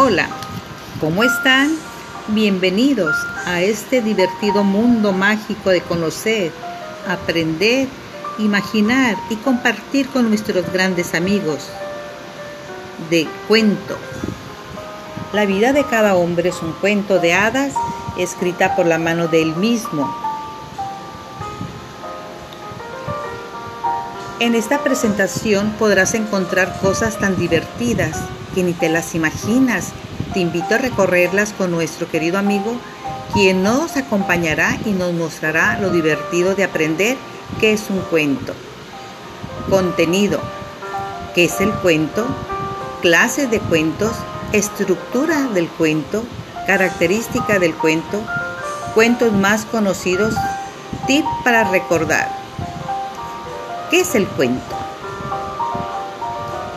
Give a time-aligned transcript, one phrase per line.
[0.00, 0.28] Hola,
[1.00, 1.76] ¿cómo están?
[2.28, 3.16] Bienvenidos
[3.46, 6.52] a este divertido mundo mágico de conocer,
[7.08, 7.88] aprender,
[8.38, 11.66] imaginar y compartir con nuestros grandes amigos
[13.10, 13.98] de cuento.
[15.32, 17.74] La vida de cada hombre es un cuento de hadas
[18.16, 20.16] escrita por la mano de él mismo.
[24.38, 28.16] En esta presentación podrás encontrar cosas tan divertidas
[28.54, 29.92] que ni te las imaginas.
[30.34, 32.76] Te invito a recorrerlas con nuestro querido amigo,
[33.32, 37.16] quien nos acompañará y nos mostrará lo divertido de aprender
[37.60, 38.54] qué es un cuento.
[39.70, 40.40] Contenido.
[41.34, 42.26] ¿Qué es el cuento?
[43.02, 44.12] Clases de cuentos.
[44.52, 46.24] Estructura del cuento.
[46.66, 48.20] Característica del cuento.
[48.94, 50.34] Cuentos más conocidos.
[51.06, 52.28] Tip para recordar.
[53.90, 54.76] ¿Qué es el cuento?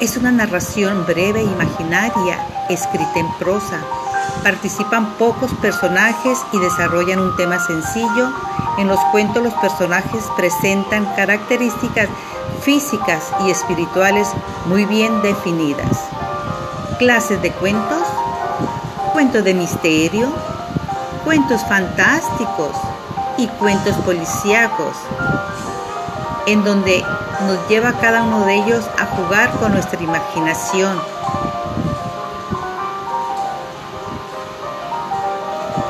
[0.00, 3.80] Es una narración breve e imaginaria, escrita en prosa.
[4.44, 8.32] Participan pocos personajes y desarrollan un tema sencillo.
[8.78, 12.08] En los cuentos los personajes presentan características
[12.62, 14.28] físicas y espirituales
[14.66, 15.98] muy bien definidas.
[17.00, 18.06] Clases de cuentos,
[19.12, 20.28] cuentos de misterio,
[21.24, 22.76] cuentos fantásticos
[23.36, 24.94] y cuentos policíacos,
[26.48, 27.04] en donde
[27.46, 30.98] nos lleva cada uno de ellos a jugar con nuestra imaginación.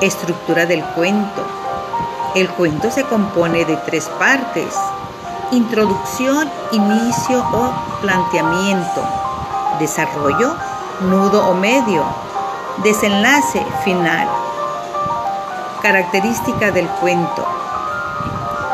[0.01, 1.47] Estructura del cuento.
[2.35, 4.75] El cuento se compone de tres partes.
[5.53, 9.03] Introducción, inicio o planteamiento.
[9.79, 10.57] Desarrollo,
[11.03, 12.05] nudo o medio.
[12.79, 14.29] Desenlace final.
[15.83, 17.47] Característica del cuento.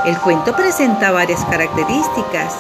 [0.05, 2.53] El cuento presenta varias características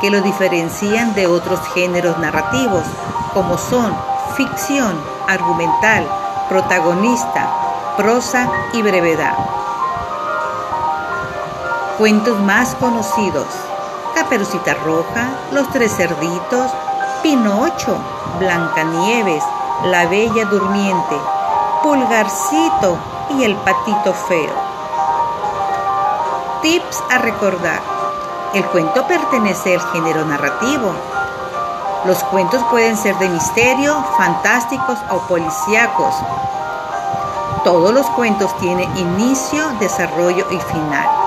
[0.00, 2.84] que lo diferencian de otros géneros narrativos,
[3.32, 3.92] como son
[4.36, 6.06] ficción, argumental,
[6.48, 7.50] protagonista,
[7.96, 9.34] prosa y brevedad.
[11.98, 13.46] Cuentos más conocidos.
[14.14, 16.70] Caperucita Roja, Los Tres Cerditos,
[17.24, 17.98] Pinocho,
[18.38, 19.42] Blancanieves,
[19.86, 21.16] La Bella Durmiente,
[21.82, 22.98] Pulgarcito
[23.30, 24.73] y El Patito Feo.
[26.64, 27.82] Tips a recordar.
[28.54, 30.94] El cuento pertenece al género narrativo.
[32.06, 36.14] Los cuentos pueden ser de misterio, fantásticos o policíacos.
[37.64, 41.23] Todos los cuentos tienen inicio, desarrollo y final.